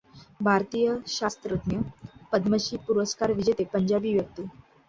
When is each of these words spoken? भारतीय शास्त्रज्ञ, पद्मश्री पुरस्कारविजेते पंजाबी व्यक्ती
भारतीय 0.39 0.95
शास्त्रज्ञ, 1.09 1.77
पद्मश्री 2.31 2.77
पुरस्कारविजेते 2.87 3.69
पंजाबी 3.73 4.13
व्यक्ती 4.13 4.49